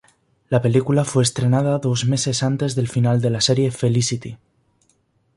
[0.49, 4.35] La película fue estrenada dos meses antes del final de la serie "Felicity".